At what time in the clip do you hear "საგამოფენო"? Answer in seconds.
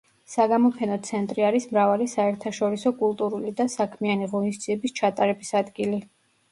0.35-0.95